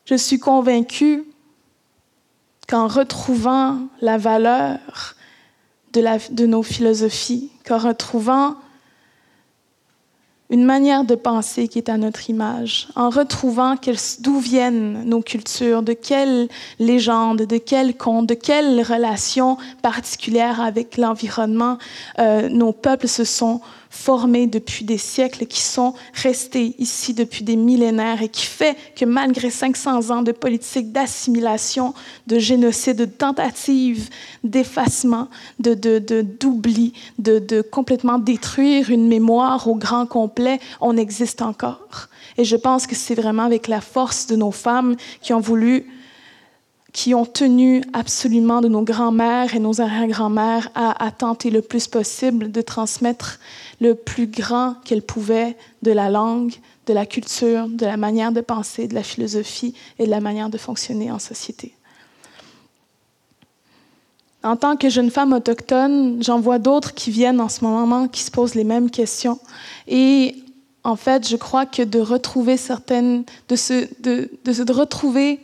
Je 0.09 0.15
suis 0.15 0.39
convaincue 0.39 1.28
qu'en 2.69 2.87
retrouvant 2.87 3.79
la 3.99 4.17
valeur 4.17 5.15
de, 5.93 6.45
nos 6.45 6.61
philosophies, 6.61 7.49
qu'en 7.67 7.79
retrouvant 7.79 8.55
une 10.51 10.65
manière 10.65 11.03
de 11.03 11.15
penser 11.15 11.67
qui 11.67 11.79
est 11.79 11.89
à 11.89 11.97
notre 11.97 12.29
image, 12.29 12.87
en 12.95 13.09
retrouvant 13.09 13.75
d'où 14.19 14.39
viennent 14.39 15.03
nos 15.03 15.21
cultures, 15.21 15.81
de 15.81 15.93
quelles 15.93 16.47
légendes, 16.79 17.41
de 17.41 17.57
quels 17.57 17.97
contes, 17.97 18.27
de 18.27 18.33
quelles 18.35 18.81
relations 18.81 19.57
particulières 19.81 20.61
avec 20.61 20.97
l'environnement 20.97 21.77
euh, 22.19 22.49
nos 22.49 22.71
peuples 22.71 23.07
se 23.07 23.23
sont 23.23 23.61
formés 23.89 24.47
depuis 24.47 24.85
des 24.85 24.97
siècles, 24.97 25.45
qui 25.45 25.61
sont 25.61 25.93
restés 26.13 26.75
ici 26.77 27.13
depuis 27.13 27.43
des 27.43 27.55
millénaires 27.55 28.21
et 28.21 28.29
qui 28.29 28.45
fait 28.45 28.77
que 28.95 29.05
malgré 29.05 29.49
500 29.49 30.11
ans 30.11 30.21
de 30.21 30.31
politique 30.31 30.91
d'assimilation, 30.91 31.93
de 32.27 32.39
génocide, 32.39 32.97
de 32.97 33.05
tentative 33.05 34.09
d'effacement, 34.43 35.27
de, 35.59 35.73
d'oubli, 36.21 36.93
de, 37.17 37.39
de, 37.39 37.57
de 37.57 37.61
complètement 37.61 38.19
détruire 38.19 38.89
une 38.89 39.07
mémoire 39.07 39.67
au 39.67 39.75
grand 39.75 40.05
complet, 40.05 40.59
on 40.81 40.95
existe 40.95 41.41
encore. 41.41 42.07
Et 42.37 42.43
je 42.43 42.55
pense 42.55 42.87
que 42.87 42.95
c'est 42.95 43.15
vraiment 43.15 43.43
avec 43.43 43.67
la 43.67 43.81
force 43.81 44.27
de 44.27 44.35
nos 44.35 44.51
femmes 44.51 44.95
qui 45.21 45.33
ont 45.33 45.39
voulu 45.39 45.87
qui 46.99 47.15
ont 47.15 47.25
tenu 47.25 47.81
absolument 47.93 48.59
de 48.59 48.67
nos 48.67 48.81
grands-mères 48.81 49.55
et 49.55 49.59
nos 49.59 49.79
arrière-grands-mères 49.79 50.69
à, 50.75 51.11
tenter 51.11 51.49
le 51.49 51.61
plus 51.61 51.87
possible 51.87 52.51
de 52.51 52.61
transmettre 52.61 53.39
le 53.79 53.95
plus 53.95 54.27
grand 54.27 54.75
qu'elles 54.83 55.01
pouvaient 55.01 55.55
de 55.81 55.93
la 55.93 56.09
langue, 56.09 56.51
de 56.87 56.93
la 56.93 57.05
culture, 57.05 57.69
de 57.69 57.85
la 57.85 57.95
manière 57.95 58.33
de 58.33 58.41
penser, 58.41 58.89
de 58.89 58.95
la 58.95 59.03
philosophie 59.03 59.73
et 59.97 60.07
de 60.07 60.11
la 60.11 60.19
manière 60.19 60.49
de 60.49 60.57
fonctionner 60.57 61.09
en 61.09 61.19
société. 61.19 61.73
En 64.43 64.57
tant 64.57 64.75
que 64.75 64.89
jeune 64.89 65.09
femme 65.09 65.31
autochtone, 65.31 66.21
j'en 66.21 66.41
vois 66.41 66.59
d'autres 66.59 66.93
qui 66.93 67.11
viennent 67.11 67.39
en 67.39 67.47
ce 67.47 67.63
moment, 67.63 68.09
qui 68.09 68.23
se 68.23 68.31
posent 68.31 68.55
les 68.55 68.65
mêmes 68.65 68.91
questions. 68.91 69.39
Et 69.87 70.35
en 70.83 70.97
fait, 70.97 71.25
je 71.29 71.37
crois 71.37 71.65
que 71.65 71.83
de 71.83 72.01
retrouver 72.01 72.57
certaines, 72.57 73.23
de 73.47 73.55
se, 73.55 73.87
de, 74.01 74.29
de, 74.43 74.63
de 74.63 74.73
retrouver 74.73 75.39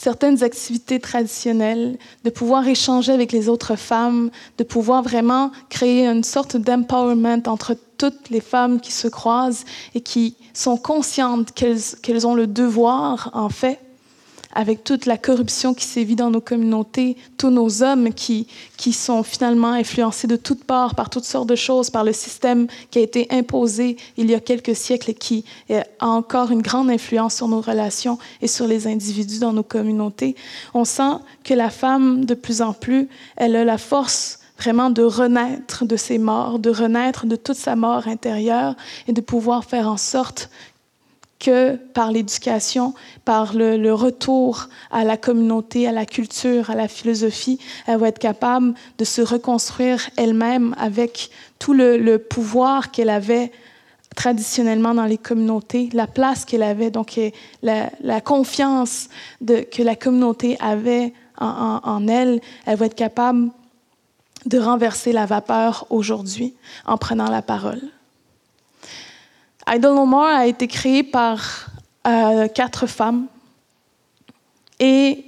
certaines 0.00 0.42
activités 0.42 0.98
traditionnelles, 0.98 1.98
de 2.24 2.30
pouvoir 2.30 2.66
échanger 2.66 3.12
avec 3.12 3.32
les 3.32 3.50
autres 3.50 3.76
femmes, 3.76 4.30
de 4.56 4.64
pouvoir 4.64 5.02
vraiment 5.02 5.52
créer 5.68 6.06
une 6.06 6.24
sorte 6.24 6.56
d'empowerment 6.56 7.42
entre 7.46 7.76
toutes 7.98 8.30
les 8.30 8.40
femmes 8.40 8.80
qui 8.80 8.92
se 8.92 9.08
croisent 9.08 9.66
et 9.94 10.00
qui 10.00 10.36
sont 10.54 10.78
conscientes 10.78 11.52
qu'elles 11.52 11.82
qu 12.02 12.24
ont 12.24 12.34
le 12.34 12.46
devoir, 12.46 13.30
en 13.34 13.50
fait, 13.50 13.78
avec 14.52 14.84
toute 14.84 15.06
la 15.06 15.16
corruption 15.16 15.74
qui 15.74 15.84
sévit 15.84 16.16
dans 16.16 16.30
nos 16.30 16.40
communautés, 16.40 17.16
tous 17.36 17.50
nos 17.50 17.82
hommes 17.82 18.12
qui, 18.12 18.46
qui 18.76 18.92
sont 18.92 19.22
finalement 19.22 19.72
influencés 19.72 20.26
de 20.26 20.36
toutes 20.36 20.64
parts 20.64 20.94
par 20.94 21.10
toutes 21.10 21.24
sortes 21.24 21.48
de 21.48 21.56
choses, 21.56 21.90
par 21.90 22.04
le 22.04 22.12
système 22.12 22.66
qui 22.90 22.98
a 22.98 23.02
été 23.02 23.26
imposé 23.30 23.96
il 24.16 24.30
y 24.30 24.34
a 24.34 24.40
quelques 24.40 24.76
siècles 24.76 25.10
et 25.10 25.14
qui 25.14 25.44
a 25.70 25.84
encore 26.00 26.50
une 26.50 26.62
grande 26.62 26.90
influence 26.90 27.36
sur 27.36 27.48
nos 27.48 27.60
relations 27.60 28.18
et 28.42 28.48
sur 28.48 28.66
les 28.66 28.86
individus 28.86 29.38
dans 29.38 29.52
nos 29.52 29.62
communautés. 29.62 30.34
On 30.74 30.84
sent 30.84 31.18
que 31.44 31.54
la 31.54 31.70
femme, 31.70 32.24
de 32.24 32.34
plus 32.34 32.62
en 32.62 32.72
plus, 32.72 33.08
elle 33.36 33.56
a 33.56 33.64
la 33.64 33.78
force 33.78 34.40
vraiment 34.60 34.90
de 34.90 35.02
renaître 35.02 35.86
de 35.86 35.96
ses 35.96 36.18
morts, 36.18 36.58
de 36.58 36.70
renaître 36.70 37.24
de 37.24 37.36
toute 37.36 37.56
sa 37.56 37.76
mort 37.76 38.06
intérieure 38.06 38.74
et 39.08 39.12
de 39.12 39.20
pouvoir 39.22 39.64
faire 39.64 39.88
en 39.88 39.96
sorte 39.96 40.50
que 41.40 41.76
par 41.76 42.12
l'éducation, 42.12 42.94
par 43.24 43.54
le, 43.54 43.92
retour 43.92 44.68
à 44.92 45.02
la 45.02 45.16
communauté, 45.16 45.88
à 45.88 45.92
la 45.92 46.06
culture, 46.06 46.70
à 46.70 46.76
la 46.76 46.86
philosophie, 46.86 47.58
elle 47.86 47.98
va 47.98 48.08
être 48.08 48.18
capable 48.18 48.74
de 48.98 49.04
se 49.04 49.22
reconstruire 49.22 50.08
elle-même 50.16 50.76
avec 50.78 51.30
tout 51.58 51.72
le, 51.72 52.18
pouvoir 52.18 52.90
qu'elle 52.92 53.10
avait 53.10 53.50
traditionnellement 54.14 54.94
dans 54.94 55.06
les 55.06 55.18
communautés, 55.18 55.88
la 55.92 56.06
place 56.06 56.44
qu'elle 56.44 56.62
avait, 56.62 56.90
donc 56.90 57.18
la, 57.62 58.20
confiance 58.20 59.08
que 59.46 59.82
la 59.82 59.96
communauté 59.96 60.56
avait 60.60 61.12
en, 61.38 61.80
en 61.82 62.06
elle, 62.06 62.40
elle 62.66 62.76
va 62.76 62.86
être 62.86 62.94
capable 62.94 63.50
de 64.46 64.58
renverser 64.58 65.12
la 65.12 65.26
vapeur 65.26 65.86
aujourd'hui 65.90 66.54
en 66.86 66.96
prenant 66.96 67.30
la 67.30 67.42
parole. 67.42 67.80
Idle 69.68 69.94
No 69.94 70.06
More 70.06 70.24
a 70.24 70.46
été 70.46 70.66
créé 70.66 71.02
par 71.02 71.68
euh, 72.06 72.48
quatre 72.48 72.86
femmes. 72.86 73.26
Et 74.78 75.24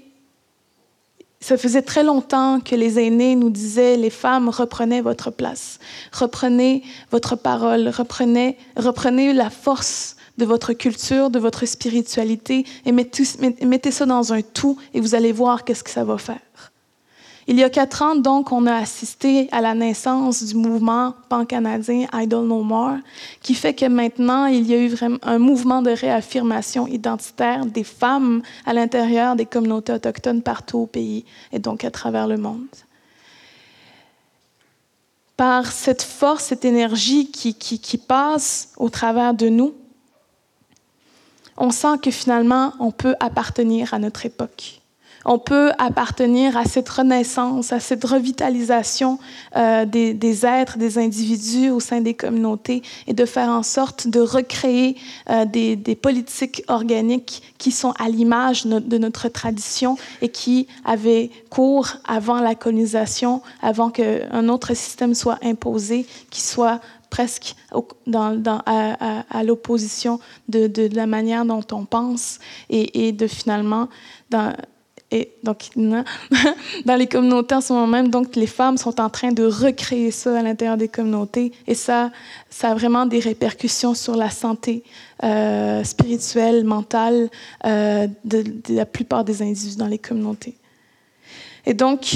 ça 1.41 1.59
faisait 1.59 1.83
très 1.83 2.05
longtemps 2.05 2.61
que 2.61 2.75
les 2.75 2.99
aînés 2.99 3.35
nous 3.35 3.51
disaient 3.51 3.97
les 3.97 4.11
femmes 4.11 4.49
reprenez 4.49 5.01
votre 5.01 5.31
place, 5.31 5.81
reprenez 6.13 6.83
votre 7.11 7.37
parole, 7.37 7.89
reprenez, 7.89 8.57
reprenez 8.77 9.33
la 9.33 9.51
force 9.51 10.17
de 10.39 10.45
votre 10.45 10.73
culture, 10.73 11.31
de 11.31 11.39
votre 11.39 11.67
spiritualité 11.67 12.65
et 12.87 12.93
mettez, 12.93 13.25
mettez 13.67 13.91
ça 13.91 14.07
dans 14.07 14.33
un 14.33 14.41
tout 14.41 14.79
et 14.95 15.01
vous 15.01 15.15
allez 15.15 15.33
voir 15.33 15.65
qu'est-ce 15.65 15.85
que 15.85 15.91
ça 15.91 16.05
va 16.05 16.17
faire. 16.17 16.41
Il 17.49 17.59
y 17.59 17.65
a 17.65 17.71
quatre 17.71 18.03
ans, 18.03 18.15
donc, 18.15 18.53
on 18.53 18.67
a 18.67 18.75
assisté 18.75 19.49
à 19.51 19.61
la 19.61 19.75
naissance 19.75 20.45
du 20.45 20.55
mouvement 20.55 21.15
pan-canadien 21.29 22.07
Idle 22.13 22.45
No 22.45 22.63
More, 22.63 22.99
qui 23.41 23.55
fait 23.55 23.75
que 23.75 23.87
maintenant, 23.87 24.47
il 24.47 24.65
y 24.69 24.75
a 24.75 24.79
eu 24.79 24.89
vraiment 24.89 25.19
un 25.23 25.39
mouvement 25.39 25.83
de 25.83 25.91
réaffirmation 25.91 26.87
identitaire 26.87 27.67
des 27.67 27.83
femmes 27.83 28.43
à 28.65 28.73
l'intérieur 28.73 29.35
des 29.35 29.47
communautés 29.47 29.93
autochtones 29.93 30.43
partout 30.43 30.79
au 30.79 30.87
pays 30.87 31.25
et 31.51 31.59
donc 31.59 31.85
à 31.85 31.91
travers 31.91 32.29
le 32.29 32.37
monde. 32.37 32.67
Par 35.37 35.73
cette 35.73 36.03
force, 36.03 36.45
cette 36.45 36.65
énergie 36.65 37.29
qui 37.33 37.99
passe 37.99 38.73
au 38.77 38.89
travers 38.89 39.35
de 39.35 39.49
nous, 39.49 39.75
on 41.57 41.73
sent 41.73 41.99
que 42.01 42.13
finalement, 42.13 42.73
on 42.79 42.93
peut 42.93 43.17
appartenir 43.19 43.95
à 43.95 43.99
notre 43.99 44.27
époque 44.27 44.82
on 45.25 45.39
peut 45.39 45.73
appartenir 45.79 46.57
à 46.57 46.65
cette 46.65 46.89
renaissance, 46.89 47.73
à 47.73 47.81
cette 47.81 48.05
revitalisation 48.05 49.19
euh, 49.57 49.85
des, 49.85 50.47
êtres, 50.47 50.79
des 50.79 50.99
individus 50.99 51.71
au 51.71 51.81
sein 51.81 52.01
des 52.01 52.15
communautés 52.15 52.83
et 53.07 53.15
de 53.15 53.25
faire 53.25 53.49
en 53.49 53.63
sorte 53.63 54.09
de 54.09 54.21
recréer 54.21 54.97
euh, 55.31 55.45
des, 55.45 55.77
politiques 56.01 56.65
organiques 56.69 57.55
qui 57.59 57.71
sont 57.71 57.93
à 57.99 58.09
l'image 58.09 58.65
de 58.67 58.99
notre 58.99 59.29
tradition 59.29 59.97
et 60.21 60.29
qui 60.29 60.67
avaient 60.85 61.31
cours 61.51 61.89
avant 62.07 62.41
la 62.41 62.55
colonisation, 62.55 63.43
avant 63.63 63.91
qu'un 63.91 64.49
autre 64.49 64.75
système 64.75 65.15
soit 65.15 65.39
imposé, 65.45 66.07
qui 66.31 66.41
soit 66.41 66.81
presque 67.13 67.57
à, 68.15 69.45
l'opposition 69.45 70.19
de, 70.49 70.89
la 70.95 71.07
manière 71.07 71.45
dont 71.45 71.65
on 71.71 71.85
pense 71.85 72.39
et, 72.71 73.13
de 73.13 73.27
finalement 73.27 73.89
et 75.13 75.33
donc 75.43 75.69
dans 75.77 76.97
les 76.97 77.07
communautés 77.07 77.55
en 77.55 77.61
ce 77.61 77.73
moment 77.73 77.87
même, 77.87 78.09
donc 78.09 78.35
les 78.35 78.47
femmes 78.47 78.79
sont 78.79 79.01
en 79.01 79.11
train 79.11 79.31
de 79.31 79.45
recréer 79.45 80.11
ça 80.11 80.39
à 80.39 80.43
l'intérieur 80.43 80.77
des 80.77 80.89
communautés 80.89 81.53
et 81.67 81.75
ça, 81.75 82.11
ça 82.49 82.71
a 82.71 82.75
vraiment 82.75 83.05
des 83.07 83.21
répercussions 83.21 83.95
sur 83.95 84.17
la 84.17 84.31
santé 84.31 84.83
euh, 85.23 85.85
spirituelle, 85.85 86.65
mentale 86.65 87.29
euh, 87.67 88.09
de, 88.25 88.45
la 88.71 88.87
plupart 88.87 89.23
des 89.25 89.43
individus 89.43 89.77
dans 89.77 89.87
les 89.87 89.99
communautés. 89.99 90.57
Et 91.67 91.75
donc, 91.75 92.15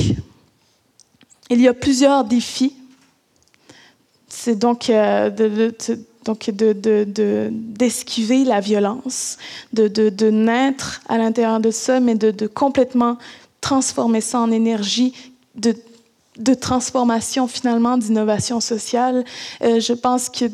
il 1.50 1.60
y 1.60 1.68
a 1.68 1.74
plusieurs 1.74 2.24
défis. 2.24 2.74
C'est 4.26 4.56
donc 4.58 4.90
euh, 4.90 5.30
de, 5.30 5.48
de 5.48 5.98
donc, 6.26 6.50
d'esquiver 6.50 8.42
de, 8.42 8.48
la 8.48 8.60
violence, 8.60 9.38
de, 9.72 9.88
de, 9.88 10.30
naître 10.30 11.00
à 11.08 11.18
l'intérieur 11.18 11.60
de 11.60 11.70
ça, 11.70 12.00
mais 12.00 12.16
de, 12.16 12.46
complètement 12.46 13.16
transformer 13.60 14.20
ça 14.20 14.40
en 14.40 14.50
énergie 14.50 15.14
de, 15.54 15.74
transformation 16.54 17.46
finalement, 17.46 17.96
d'innovation 17.96 18.60
sociale. 18.60 19.24
Euh, 19.62 19.80
je 19.80 19.92
pense 19.92 20.28
que 20.28 20.46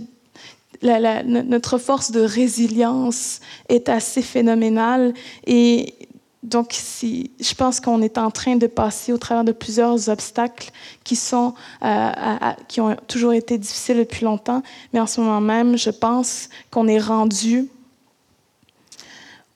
notre 0.82 1.78
force 1.78 2.10
de 2.10 2.20
résilience 2.20 3.40
est 3.68 3.88
assez 3.88 4.20
phénoménale 4.20 5.14
et 5.46 5.94
donc, 6.42 6.74
je 7.02 7.54
pense 7.54 7.78
qu'on 7.78 8.02
est 8.02 8.18
en 8.18 8.32
train 8.32 8.56
de 8.56 8.66
passer 8.66 9.12
au 9.12 9.18
travers 9.18 9.44
de 9.44 9.52
plusieurs 9.52 10.08
obstacles 10.08 10.70
qui, 11.04 11.14
sont, 11.14 11.54
euh, 11.84 12.10
qui 12.66 12.80
ont 12.80 12.96
toujours 13.06 13.32
été 13.32 13.58
difficiles 13.58 13.98
depuis 13.98 14.24
longtemps, 14.24 14.62
mais 14.92 14.98
en 14.98 15.06
ce 15.06 15.20
moment 15.20 15.40
même, 15.40 15.78
je 15.78 15.90
pense 15.90 16.48
qu'on 16.70 16.88
est 16.88 16.98
rendu 16.98 17.68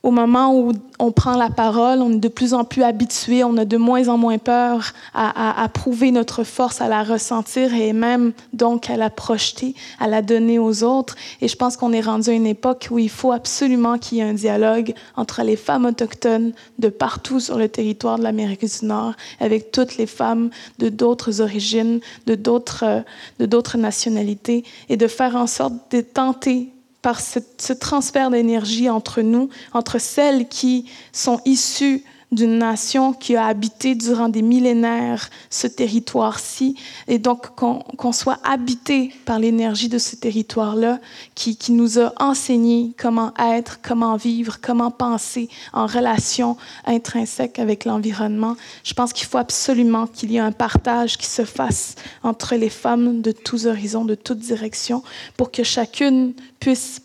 au 0.07 0.13
moment 0.13 0.57
où 0.57 0.71
on 1.01 1.11
prend 1.11 1.37
la 1.37 1.51
parole, 1.51 2.01
on 2.01 2.13
est 2.13 2.19
de 2.19 2.29
plus 2.29 2.55
en 2.55 2.63
plus 2.63 2.85
habitué, 2.85 3.43
on 3.43 3.57
a 3.57 3.65
de 3.65 3.77
moins 3.77 4.07
en 4.07 4.17
moins 4.17 4.39
peur 4.39 4.93
à, 5.13 5.69
prouver 5.75 6.13
notre 6.13 6.45
force, 6.45 6.81
à 6.81 6.87
la 6.87 7.03
ressentir 7.03 7.75
et 7.75 7.93
même 7.93 8.33
donc 8.53 8.89
à 8.89 8.97
la 8.97 9.11
projeter, 9.11 9.75
à 9.99 10.07
la 10.07 10.23
donner 10.23 10.61
aux 10.61 10.85
autres. 10.85 11.17
Et 11.41 11.49
je 11.49 11.57
pense 11.57 11.77
qu'on 11.77 11.93
est 11.93 12.03
rendu 12.03 12.31
à 12.31 12.35
une 12.35 12.47
époque 12.47 12.87
où 12.93 13.01
il 13.01 13.11
faut 13.11 13.33
absolument 13.33 13.99
qu'il 13.99 14.19
y 14.19 14.21
ait 14.21 14.25
un 14.25 14.35
dialogue 14.35 14.95
entre 15.17 15.43
les 15.43 15.57
femmes 15.57 15.87
autochtones 15.87 16.53
de 16.79 16.89
partout 16.89 17.41
sur 17.41 17.59
le 17.59 17.69
territoire 17.69 18.17
de 18.17 18.23
l'Amérique 18.23 18.65
du 18.65 18.87
Nord, 18.87 19.15
avec 19.41 19.73
toutes 19.73 19.97
les 19.97 20.07
femmes 20.07 20.51
de 20.79 20.89
d'autres 20.89 21.41
origines, 21.41 21.99
de 22.29 22.37
d'autres, 22.37 23.03
de 23.41 23.47
d'autres 23.47 23.77
nationalités, 23.77 24.63
et 24.89 24.97
de 24.97 25.09
faire 25.09 25.35
en 25.35 25.49
sorte 25.49 25.75
de 25.91 26.01
tenter 26.01 26.71
par 27.07 27.21
ce, 27.21 27.73
transfert 27.73 28.31
d'énergie 28.31 28.91
entre 28.91 29.23
nous, 29.23 29.49
entre 29.73 30.01
celles 30.01 30.49
qui 30.49 30.91
sont 31.13 31.41
issues 31.45 32.03
d'une 32.33 32.59
nation 32.59 33.13
qui 33.13 33.37
a 33.37 33.47
habité 33.47 33.95
durant 33.95 34.29
des 34.29 34.43
millénaires 34.43 35.31
ce 35.49 35.67
territoire-ci, 35.67 36.75
et 37.07 37.19
donc 37.19 37.55
qu'on 37.55 38.13
soit 38.13 38.39
habité 38.43 39.13
par 39.25 39.39
l'énergie 39.39 39.89
de 39.89 39.99
ce 39.99 40.17
territoire-là, 40.17 40.99
qui, 41.35 41.57
qui, 41.57 41.73
nous 41.73 41.99
a 41.99 42.13
enseigné 42.19 42.93
comment 42.99 43.33
être, 43.39 43.81
comment 43.81 44.17
vivre, 44.17 44.59
comment 44.61 44.91
penser 44.91 45.49
en 45.73 45.87
relation 45.87 46.57
intrinsèque 46.85 47.59
avec 47.59 47.85
l'environnement. 47.85 48.57
Je 48.83 48.95
pense 48.95 49.13
qu'il 49.13 49.27
faut 49.27 49.39
absolument 49.39 50.07
qu'il 50.07 50.33
y 50.33 50.37
ait 50.37 50.41
un 50.41 50.53
partage 50.53 51.19
qui 51.19 51.27
se 51.27 51.45
fasse 51.45 51.95
entre 52.23 52.57
les 52.57 52.71
femmes 52.71 53.23
de 53.23 53.31
tous 53.31 53.67
horizons, 53.67 54.05
de 54.05 54.17
toutes 54.17 54.41
directions, 54.41 55.03
pour 55.37 55.53
que 55.53 55.63
chacune 55.63 56.35
puisse 56.59 57.03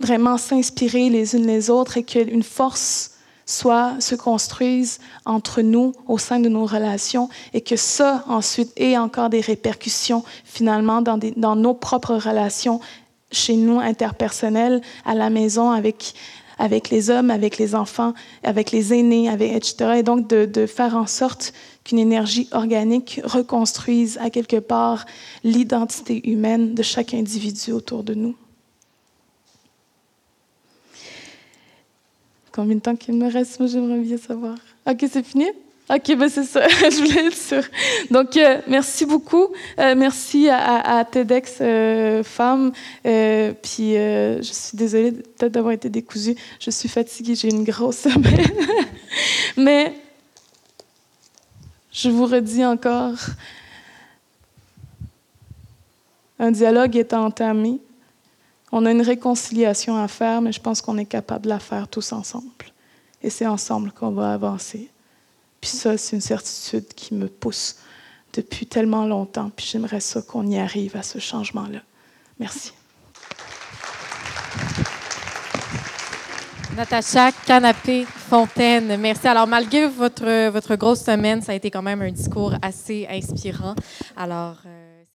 vraiment 0.00 0.36
s'inspirer 0.36 1.10
les 1.10 1.36
unes 1.36 1.46
les 1.46 1.70
autres 1.70 1.96
et 1.96 2.02
qu'une 2.02 2.42
force 2.42 3.11
soit 3.46 4.00
se 4.00 4.14
construise 4.14 4.98
entre 5.24 5.62
nous 5.62 5.92
au 6.06 6.18
sein 6.18 6.40
de 6.40 6.48
nos 6.48 6.66
relations 6.66 7.28
et 7.52 7.60
que 7.60 7.76
ça 7.76 8.24
ensuite 8.28 8.72
ait 8.76 8.96
encore 8.96 9.30
des 9.30 9.40
répercussions 9.40 10.24
finalement 10.44 11.02
dans, 11.02 11.56
nos 11.56 11.74
propres 11.74 12.14
relations 12.14 12.80
chez 13.30 13.56
nous 13.56 13.80
interpersonnelles 13.80 14.80
à 15.04 15.14
la 15.14 15.30
maison 15.30 15.70
avec 15.70 16.90
les 16.90 17.10
hommes, 17.10 17.30
avec 17.30 17.58
les 17.58 17.74
enfants, 17.74 18.14
avec 18.42 18.70
les 18.70 18.94
aînés, 18.94 19.32
etc. 19.32 19.94
Et 19.96 20.02
donc 20.02 20.28
de 20.28 20.66
faire 20.66 20.96
en 20.96 21.06
sorte 21.06 21.52
qu'une 21.84 21.98
énergie 21.98 22.48
organique 22.52 23.20
reconstruise 23.24 24.18
à 24.18 24.30
quelque 24.30 24.58
part 24.58 25.04
l'identité 25.44 26.28
humaine 26.30 26.74
de 26.74 26.82
chaque 26.82 27.14
individu 27.14 27.72
autour 27.72 28.04
de 28.04 28.14
nous. 28.14 28.36
Combien 32.52 32.76
de 32.76 32.80
temps 32.80 32.96
qu'il 32.96 33.14
me 33.14 33.32
reste 33.32 33.58
Moi, 33.60 33.68
j'aimerais 33.68 33.98
bien 33.98 34.18
savoir. 34.18 34.56
OK, 34.86 35.04
c'est 35.10 35.24
fini? 35.24 35.46
OK, 35.90 36.16
ben 36.16 36.28
c'est 36.28 36.44
ça. 36.44 36.66
je 36.68 36.96
voulais 36.98 37.26
être 37.26 37.36
sûre. 37.36 37.64
Donc, 38.10 38.36
euh, 38.36 38.60
merci 38.68 39.04
beaucoup. 39.04 39.48
Euh, 39.78 39.94
merci 39.96 40.48
à, 40.48 40.98
à, 40.98 41.04
TEDx 41.04 41.58
euh, 41.60 42.22
Femmes. 42.22 42.72
puis, 43.02 43.94
je 43.94 44.40
suis 44.42 44.76
désolée 44.76 45.12
peut-être 45.12 45.52
d'avoir 45.52 45.72
été 45.72 45.88
décousue. 45.88 46.36
Je 46.60 46.70
suis 46.70 46.88
fatiguée, 46.88 47.34
j'ai 47.34 47.48
une 47.48 47.64
grosse 47.64 47.98
semaine. 47.98 48.46
Mais, 49.56 49.94
je 51.90 52.08
vous 52.08 52.26
redis 52.26 52.64
encore, 52.64 53.18
un 56.38 56.50
dialogue 56.50 56.96
est 56.96 57.12
entamé. 57.12 57.80
On 58.74 58.86
a 58.86 58.90
une 58.90 59.02
réconciliation 59.02 60.02
à 60.02 60.08
faire, 60.08 60.40
mais 60.40 60.50
je 60.50 60.60
pense 60.60 60.80
qu'on 60.80 60.96
est 60.96 61.04
capable 61.04 61.44
de 61.44 61.50
la 61.50 61.58
faire 61.58 61.86
tous 61.88 62.10
ensemble. 62.12 62.46
Et 63.22 63.28
c'est 63.28 63.46
ensemble 63.46 63.92
qu'on 63.92 64.12
va 64.12 64.32
avancer. 64.32 64.90
Puis 65.60 65.70
ça, 65.70 65.98
c'est 65.98 66.16
une 66.16 66.22
certitude 66.22 66.88
qui 66.94 67.14
me 67.14 67.28
pousse 67.28 67.76
depuis 68.32 68.66
tellement 68.66 69.04
longtemps. 69.04 69.50
Puis 69.54 69.66
j'aimerais 69.70 70.00
ça 70.00 70.22
qu'on 70.22 70.46
y 70.46 70.58
arrive 70.58 70.96
à 70.96 71.02
ce 71.02 71.18
changement-là. 71.18 71.80
Merci. 72.40 72.72
Natacha 76.74 77.30
Canapé 77.44 78.06
Fontaine, 78.06 78.96
merci. 78.98 79.28
Alors, 79.28 79.46
malgré 79.46 79.86
votre, 79.86 80.48
votre 80.48 80.74
grosse 80.76 81.04
semaine, 81.04 81.42
ça 81.42 81.52
a 81.52 81.54
été 81.54 81.70
quand 81.70 81.82
même 81.82 82.00
un 82.00 82.10
discours 82.10 82.54
assez 82.62 83.06
inspirant. 83.10 83.74
Alors. 84.16 84.56
Euh, 84.64 84.81